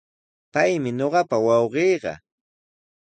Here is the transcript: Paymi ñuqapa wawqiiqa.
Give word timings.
Paymi 0.53 0.89
ñuqapa 0.99 1.37
wawqiiqa. 1.45 2.13